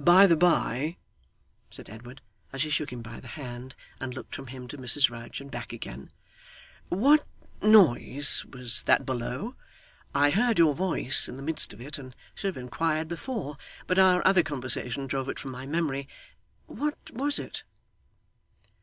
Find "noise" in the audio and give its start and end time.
7.60-8.46